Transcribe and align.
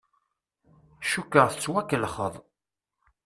Cukkeɣ 1.09 1.47
tettwakellexeḍ. 1.49 2.33